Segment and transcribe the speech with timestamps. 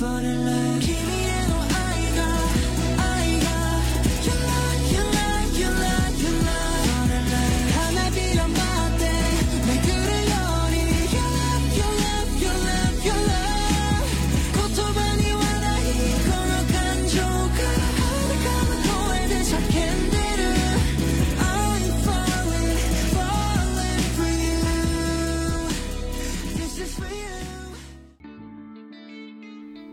[0.00, 1.29] for the love.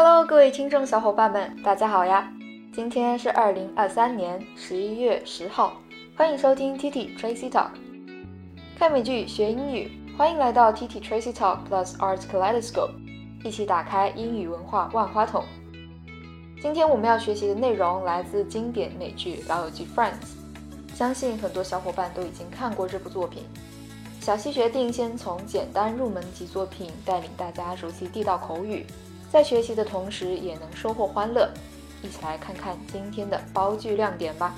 [0.00, 2.32] Hello，各位听众小伙伴们，大家好呀！
[2.72, 5.72] 今天是二零二三年十一月十号，
[6.16, 7.70] 欢迎收听 TT Tracy Talk。
[8.78, 12.92] 看美剧学英语，欢迎来到 TT Tracy Talk Plus Art Kaleidoscope，
[13.42, 15.44] 一起打开英语文化万花筒。
[16.62, 20.12] 今天我们要学习的内容来自经典美剧《老友记 Friends》，
[20.96, 23.42] 相信很多小伙伴都已经看过这部作品。
[24.20, 28.86] 小溪决定先从简单入门级作品带领大家熟悉地道口语。
[29.30, 31.50] 在学习的同时也能收获欢乐，
[32.02, 34.54] 一起来看看今天的包句亮点吧。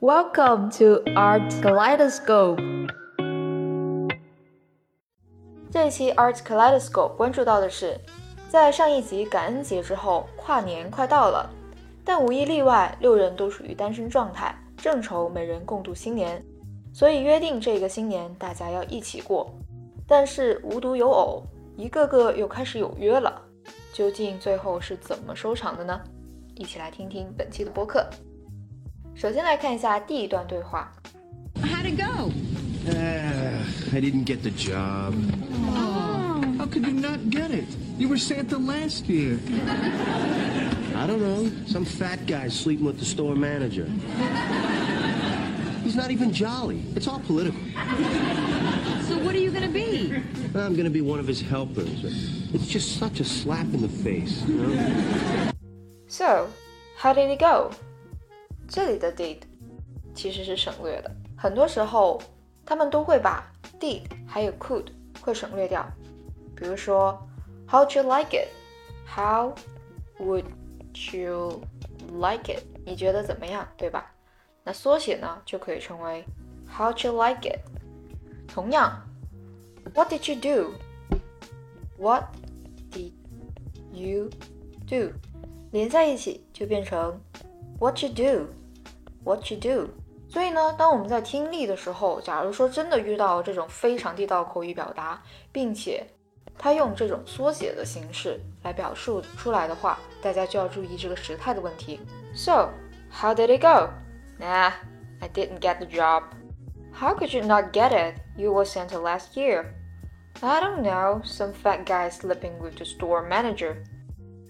[0.00, 2.88] Welcome to Art Kaleidoscope
[5.80, 7.96] 这期 Art Kaleidoscope 关注到的是，
[8.48, 11.48] 在上一集感恩节之后，跨年快到了，
[12.04, 16.44] 但无一例外，六人都属于单身状态，正愁没人共度新年，
[16.92, 19.54] 所以约定这个新年大家要一起过。
[20.04, 21.44] 但是无独有偶，
[21.76, 23.40] 一个个又开始有约了，
[23.92, 25.98] 究竟最后是怎么收场的呢？
[26.56, 28.04] 一起来听听本期的播客。
[29.14, 30.92] 首先来看一下第一段对话。
[31.62, 32.57] How'd it go?
[32.87, 33.63] Uh,
[33.95, 35.13] I didn't get the job.
[36.57, 37.65] How could you not get it?
[37.97, 39.39] You were Santa last year.
[40.95, 41.49] I don't know.
[41.65, 43.87] Some fat guy sleeping with the store manager.
[45.83, 46.83] He's not even jolly.
[46.95, 47.59] It's all political.
[49.07, 50.13] So what are you gonna be?
[50.55, 52.03] I'm gonna be one of his helpers.
[52.53, 55.51] It's just such a slap in the face, you know?
[56.07, 56.47] So,
[56.97, 57.71] how did it go?
[58.67, 59.37] 这里的 did
[60.15, 62.21] 其实是省略的，很多时候
[62.68, 63.42] 他们都会把
[63.80, 64.88] did 还有 could
[65.22, 65.90] 会省略掉。
[66.54, 67.18] 比如说
[67.66, 68.48] ，How'd you like it?
[69.06, 69.54] How
[70.18, 70.44] would
[71.10, 71.62] you
[72.12, 72.64] like it?
[72.84, 74.12] 你觉得怎么样，对吧？
[74.64, 76.22] 那缩写呢就可以成为
[76.70, 77.60] How'd you like it?
[78.46, 79.02] 同样
[79.94, 80.74] ，What did you do?
[81.96, 82.24] What
[82.92, 83.12] did
[83.94, 84.28] you
[84.86, 85.14] do?
[85.70, 87.18] 连在一起就变成
[87.78, 88.48] What you do?
[89.24, 89.88] What you do?
[90.29, 95.21] 所以呢，当我们在听力的时候，假如说真的遇到这种非常地道口语表达，
[95.51, 96.05] 并且
[96.57, 101.99] 它用这种缩写的形式来表述出来的话，大家就要注意这个时态的问题。
[102.35, 102.69] So,
[103.11, 103.89] how did it go?
[104.39, 104.71] Nah,
[105.19, 106.23] I didn't get the job.
[106.91, 108.15] How could you not get it?
[108.35, 109.65] You were Santa last year.
[110.41, 113.83] I don't know, some fat guy sleeping with the store manager.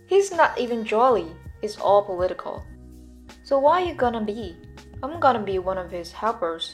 [0.08, 1.28] He's not even jolly,
[1.62, 2.64] it's all political.
[3.44, 4.56] So why you gonna be?
[5.01, 6.73] I'm gonna be one of his helpers.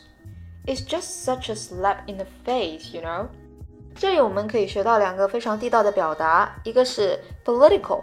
[0.67, 3.27] It's just such a slap in the face, you know?
[3.95, 8.03] 这里我们可以学到两个非常地道的表达，一个是 political，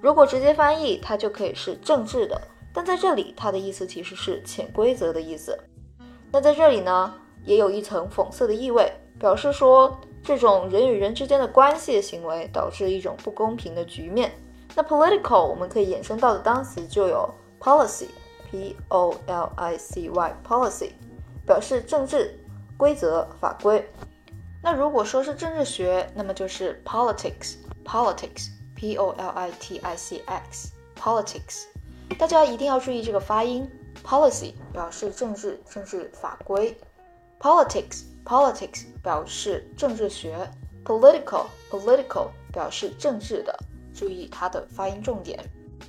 [0.00, 2.40] 如果直接翻译，它就可以是政治的，
[2.72, 5.58] 但在这里它的意思其实是潜规则的意思。
[6.30, 14.30] 那在这里呢，也有一层讽刺的意味，表示说这种人与人之间的关系行为导致一种不公平的局面。
[14.74, 17.28] 那 political 我们可以衍生到的单词就有
[17.58, 18.06] policy
[18.52, 20.90] p o l i c y policy
[21.46, 22.38] 表示政治
[22.76, 23.82] 规则法规。
[24.62, 31.64] 那如果说是政治学，那么就是 politics，politics，p o l i t i c x，politics。
[32.18, 33.66] 大家一定要注意这个发音
[34.04, 36.76] ，policy 表示政治政治法规
[37.40, 40.36] ，politics，politics 表示政治学
[40.84, 43.58] ，political，political 表示政治的。
[43.94, 45.38] 注意它的发音重点。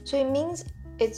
[0.05, 0.61] 所以 means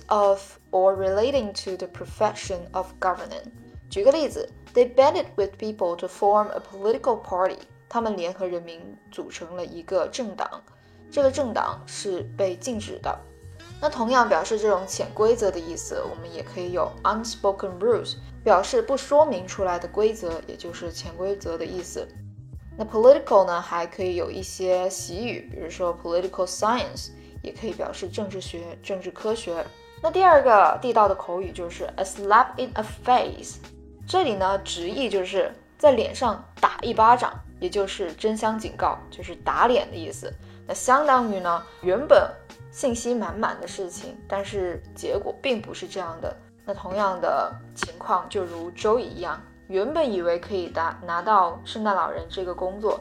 [0.08, 3.52] of or relating to the profession of governing。
[3.90, 7.60] 举个例子，They banded with people to form a political party。
[7.88, 10.62] 他们联合人民组成了一个政党，
[11.10, 13.18] 这个政党是被禁止的。
[13.80, 22.08] 那同样表示这种潜规则的意思，我们也可以有 unspoken rules，表示不说明出来的规则，也就是潜规则的意思。
[22.78, 27.12] 那 political 呢，还可以有一些习语，比如说 political science，
[27.46, 29.64] 也可以表示政治学、政治科学。
[30.02, 33.60] 那第二个地道的口语就是 a slap in a face，
[34.08, 40.34] 这里呢直译就是在脸上打一巴掌，也就是真香警告，就是打脸的意思。
[40.68, 42.28] 那相当于呢，原本
[42.72, 46.36] 信息满满的事情，但是结果并不是这样的。
[46.66, 53.00] 那同样的情况就如周一样，原本以为可以拿拿到圣诞老人这个工作，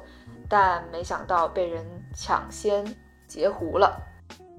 [0.49, 2.85] 但没想到被人抢先
[3.26, 4.00] 截胡了。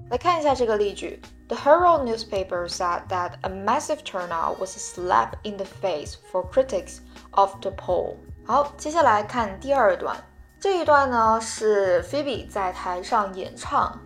[0.08, 6.48] 来看一下这个例句：The Herald newspaper said that a massive turnout was a slap in the face for
[6.48, 6.98] critics
[7.32, 8.14] of the poll。
[8.46, 10.16] 好，接下来看第二段。
[10.60, 13.98] 这一段呢是 Phoebe 在台上演唱，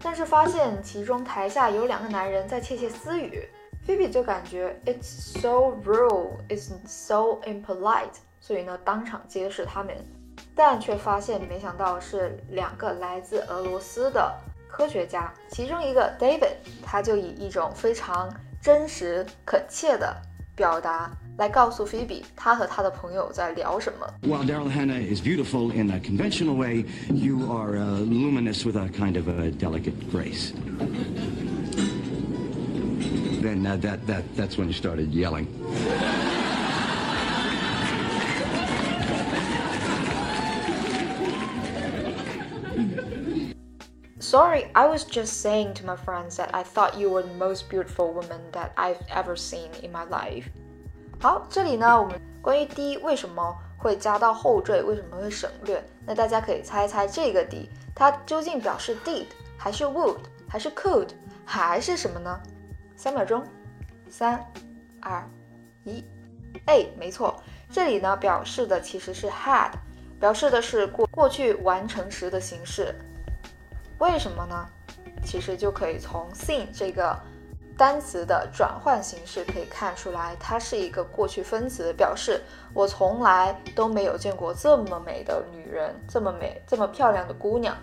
[0.00, 3.48] 但是发现其中台下有两个男人在窃窃私语。
[3.84, 9.96] Phoebe 就感觉 It's so rude, it's so impolite，所以呢当场揭示他们，
[10.54, 14.32] 但却发现没想到是两个来自俄罗斯的
[14.69, 20.15] 科学家，其中一个 David，他就以一种非常真实恳切的
[20.55, 21.11] 表达。
[21.37, 24.07] 来告诉菲比，他和他的朋友在聊什么。
[24.21, 28.87] While Daryl Hannah is beautiful in a conventional way, you are uh, luminous with a
[28.87, 30.53] kind of a delicate grace.
[33.41, 35.47] Then uh, that, that, that's when you started yelling.
[44.30, 47.68] Sorry, I was just saying to my friends that I thought you were the most
[47.68, 50.44] beautiful woman that I've ever seen in my life.
[51.20, 55.82] 好，这里呢，我们关于 d 为什么会加到后缀，为什么会省略？
[56.06, 59.26] 那大家可以猜一猜这个 d 它究竟表示 did
[59.58, 61.08] 还是 would 还是 could
[61.44, 62.40] 还是什么呢？
[62.94, 63.44] 三秒钟，
[64.08, 64.40] 三、
[65.00, 65.28] 二、
[65.82, 66.04] 一
[66.66, 69.72] ，A，没错，这里呢表示的其实是 had，
[70.20, 72.94] 表示的是过过去完成时的形式。
[74.00, 74.66] 为什么呢？
[75.22, 77.14] 其实就可以从 seen 这个
[77.76, 82.40] 单词的转换形式可以看出来，它是一个过去分词，表示
[82.72, 87.76] 我从来都没有见过这么美的女人，这么美、这么漂亮的姑娘。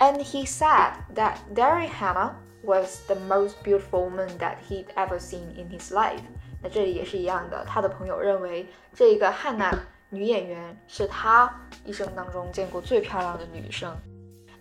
[0.00, 2.32] And he said that Daryl Hannah
[2.64, 6.22] was the most beautiful woman that he'd ever seen in his life。
[6.60, 9.72] 那这里也是一样的，他的朋友认为这一个汉娜
[10.10, 11.52] 女演员是他
[11.84, 13.96] 一生当中见过最漂亮的女生。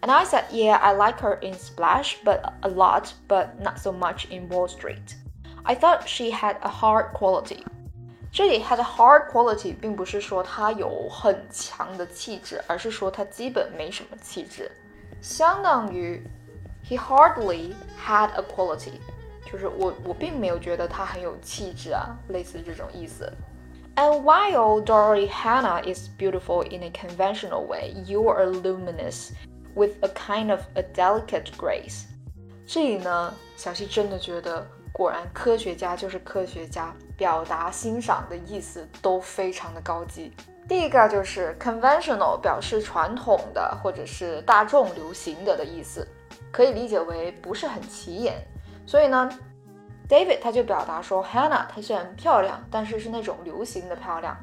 [0.03, 3.93] And I said, yeah, I like her in Splash, but a lot, but not so
[3.93, 5.17] much in Wall Street.
[5.65, 7.65] I thought she had a hard quality.
[8.31, 14.71] 这里 had a hard quality 并不是说她有很强的气质，而是说她基本没什么气质，
[15.21, 16.23] 相当于
[16.89, 19.01] he hardly had a quality，
[19.51, 23.33] 就是我我并没有觉得他很有气质啊，类似这种意思。
[23.97, 29.31] And while Dorothy Hannah is beautiful in a conventional way, you are luminous
[29.76, 32.04] with a kind of a delicate grace。
[32.66, 40.32] 这里呢，小西真的觉得，果然科学家就是科学家，表达欣赏的意思都非常的高级。
[40.68, 46.08] 第一个就是 conventional，表示传统的或者是大众流行的的意思，
[46.52, 48.36] 可以理解为不是很起眼。
[48.86, 49.30] 所以呢
[50.08, 54.38] ，David 他就表达说，Hannah 她虽然漂亮，但是是那种流行的漂亮。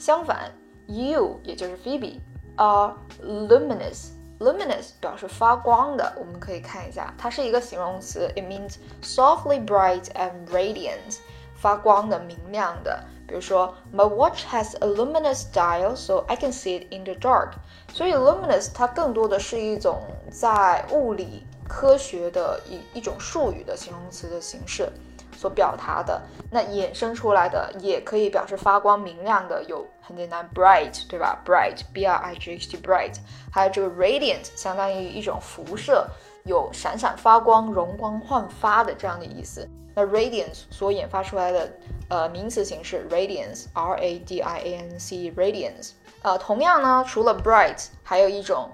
[0.00, 0.50] 相反
[0.88, 2.18] ，you 也就是 Phoebe
[2.56, 4.10] are luminous。
[4.42, 11.18] Luminous 表示发光的，我们可以看一下，它是一个形容词，it means softly bright and radiant，
[11.54, 13.04] 发光的、明亮的。
[13.26, 17.52] 比如说，My watch has a luminous dial, so I can see it in the dark。
[17.92, 24.92] 所以 luminous 它更多的是一种在物理科学的一一种术语的形容词的形式
[25.42, 26.22] 所表达的。
[26.52, 33.16] 那衍生出来的也可以表示发光、明亮的，有很简单，bright，对吧？bright，b r i g h t，bright。
[33.50, 36.06] 还有这个 radiant，相当于一种辐射，
[36.44, 39.68] 有闪闪发光、容光焕发的这样的意思。
[39.96, 41.72] 那 radiance 所引发出来的
[42.08, 45.90] 呃名词形式 radiance，r a d i a n c，radiance。
[46.22, 48.70] 呃，同样呢，除了 bright，还有一种，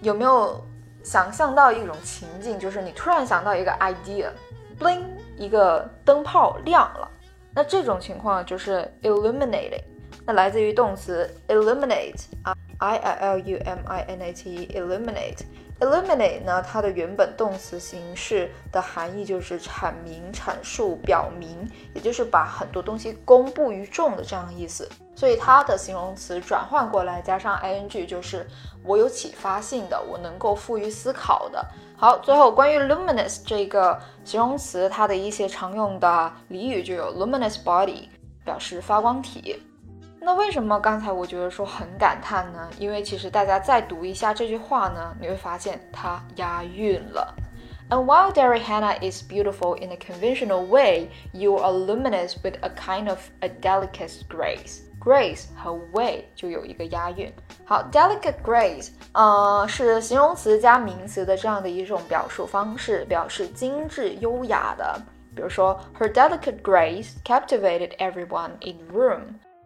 [0.00, 0.64] 有没有
[1.04, 4.30] 想象到一种情境，就是你突然想到一个 idea？
[4.78, 5.02] bling
[5.36, 7.10] 一个灯泡亮了
[7.54, 9.82] 那这种情况就是 illuminating
[10.24, 13.76] 那来自于动词 illuminate 啊 illuminate
[14.68, 15.38] illuminate
[15.80, 24.88] illuminate 呢它的原本动词形式的含义就是阐明阐述表明也就是把很多东西公布于众的这样的意思。
[25.16, 28.46] 所以它的形容词转换过来加上 ing 就是
[28.84, 31.66] 我有启发性的，我能够富于思考的。
[31.96, 38.08] 好，最后关于 luminous 这个形容词，它的一些常用的俚语就有 luminous body，
[38.44, 39.60] 表示发光体。
[40.20, 42.68] 那为什么刚才我觉得说很感叹呢？
[42.78, 47.34] 因为其实大家再读一下这句话呢，你会发现它押韵了。
[47.88, 53.08] And while Derry Hannah is beautiful in a conventional way, you are luminous with a kind
[53.08, 54.80] of a delicate grace.
[55.06, 57.32] Grace 和 way 就有一个押韵。
[57.64, 65.00] 好，delicate grace，呃，是形容词加名词的这样的一种表述方式，表示精致优雅的。
[65.36, 69.20] 比如说，Her delicate grace captivated everyone in room，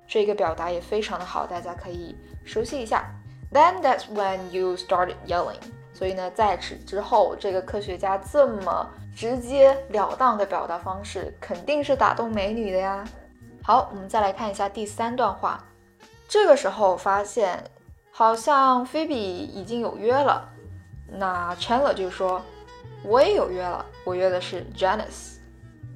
[0.06, 3.10] 这个表达也非常的好，大家可以熟悉一下。
[3.50, 5.60] Then that's when you started yelling。
[5.94, 13.04] 所以呢，在此之后，这个科学家这么直截了当的表达方式，肯定是打动美女的呀。
[13.69, 15.63] 好，我们再来看一下第三段话。
[16.27, 17.63] 这个时候发现，
[18.11, 20.49] 好像菲比已经有约了。
[21.07, 25.35] 那 Chandler 就说：“我也有约了，我约的是 Janice。”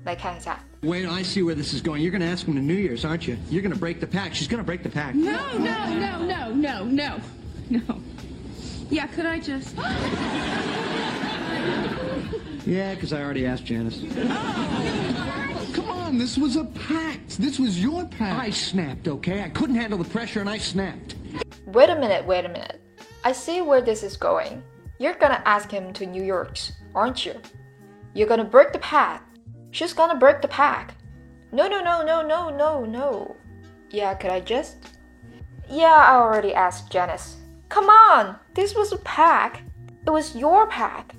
[0.06, 0.60] 来看一下。
[0.82, 2.00] Wait, I see where this is going.
[2.00, 3.38] You're going to ask him to New Year's, aren't you?
[3.50, 4.36] You're going to break the pact.
[4.36, 5.16] She's going to break the pact.
[5.16, 7.20] No, no, no, no, no, no,
[7.70, 7.82] no.
[8.90, 9.76] Yeah, could I just?
[12.66, 14.00] Yeah, because I already asked Janice.
[15.74, 17.03] Come on, this was a pact.
[17.37, 18.41] This was your pact.
[18.41, 19.43] I snapped, okay?
[19.43, 21.17] I couldn't handle the pressure and I snapped.
[21.67, 22.81] Wait a minute, wait a minute.
[23.25, 24.63] I see where this is going.
[24.99, 27.35] You're gonna ask him to New York's, aren't you?
[28.15, 29.25] You're gonna break the pack.
[29.73, 30.95] She's gonna break the pack.
[31.51, 33.37] No, no, no, no, no, no, no.
[33.91, 34.77] Yeah, could I just?
[35.69, 37.37] Yeah, I already asked Janice.
[37.69, 39.63] Come on, this was a pack.
[40.07, 41.17] It was your pact.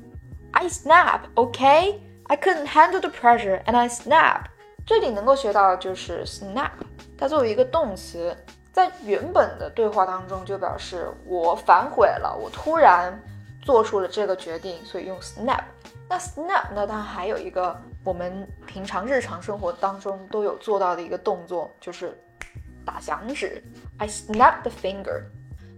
[0.54, 2.02] I snap, okay?
[2.30, 4.50] I couldn't handle the pressure and I snap.
[4.86, 6.70] 这里能够学到的就是 snap，
[7.18, 8.38] 它作为一个动词，
[8.72, 13.20] 在原本的对话当中就表示我反悔了，我突然
[13.64, 15.64] 做出了这个决定，所以用 snap。
[16.08, 22.16] 那 snap 呢，它还有一个我们平常日常生活当中都有做到的一个动作，就是
[22.86, 23.64] 打响指。
[23.98, 25.24] I snap the finger.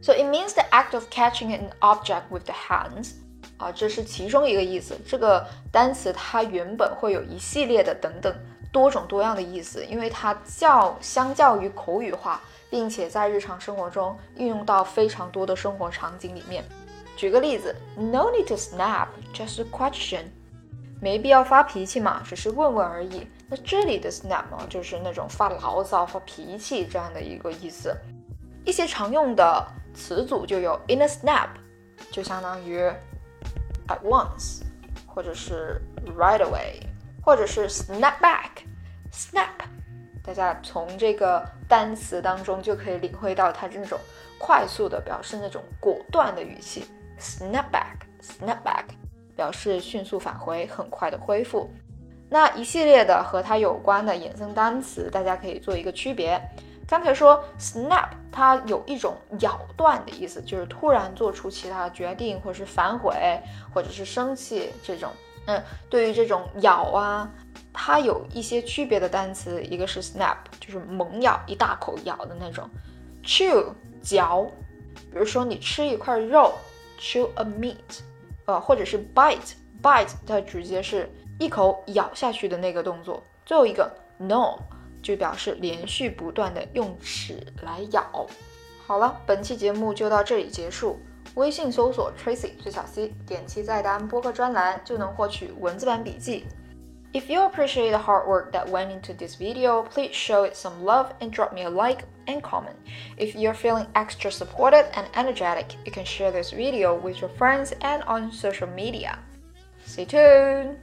[0.02, 3.14] So it means the act of catching an object with the hands.
[3.58, 4.98] 啊，这是其中一个意思。
[5.08, 8.36] 这个单词它原本会有一系列的等等
[8.78, 16.64] 多种多样的意思，因为它较相较于口语化，并且在日常生活中运用到非常多的生活场景里面。
[17.16, 20.26] 举个例子，No need to snap, just a question。
[21.02, 23.28] 没必要发脾气嘛，只是问问而已。
[23.50, 27.96] 那这里的 snap 呢，就是那种发牢骚、发脾气这样的一个意思。
[28.64, 29.66] 一些常用的
[29.96, 31.50] 词组就有 in a snap，
[32.12, 32.80] 就相当于
[33.88, 34.62] at once，
[35.08, 35.82] 或者是
[36.16, 36.80] right away，
[37.24, 38.67] 或者是 snap back。
[39.18, 39.66] snap，
[40.24, 44.00] 大家从这个单词当中就可以领会到它这种
[44.38, 46.86] 快速的表示那种果断的语气。
[47.20, 48.84] snap back，snap back，
[49.36, 51.68] 表示迅速返回，很快的恢复。
[52.30, 56.40] 那一系列的和它有关的衍生单词，大家可以做一个区别。
[56.88, 63.42] 刚才说 snap，它有一种咬断的意思，就是突然做出其他决定，或是反悔，
[63.74, 65.10] 或者是生气这种。
[65.48, 67.34] 嗯，对于这种咬啊，
[67.74, 72.70] 它有一些区别的单词，一个是 snap，就是猛咬，一大口咬的那种
[73.24, 73.74] ；chew
[74.04, 74.46] 嚼，
[75.12, 76.54] 比如说你吃一块肉
[77.00, 78.02] ，chew a meat，
[78.46, 83.24] 呃，或者是 bite，bite 它直接是一口咬下去的那个动作。
[83.46, 84.60] 最后一个 no，。
[85.04, 88.28] 就表示连续不断的用齿来咬。
[88.86, 91.00] 好了，本期节目就到这里结束。
[91.37, 96.45] 微信搜索 Tracy 崔小 C，点击菜单播客专栏就能获取文字版笔记。
[97.15, 101.09] If you appreciate the hard work that went into this video, please show it some love
[101.21, 102.77] and drop me a like and comment.
[103.19, 107.73] If you're feeling extra supported and energetic, you can share this video with your friends
[107.81, 109.19] and on social media.
[109.87, 110.77] Stay tuned!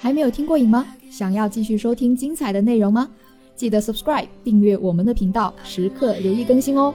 [0.00, 0.86] 还没有听过瘾吗？
[1.10, 3.08] 想要继续收听精彩的内容吗？
[3.54, 6.94] 记得 subscribe 订阅我们的频道，时刻留意更新哦。